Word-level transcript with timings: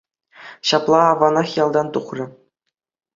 Ҫапла 0.69 1.01
аванах 1.09 1.49
ялтан 1.63 1.91
тухрӗ. 1.99 2.25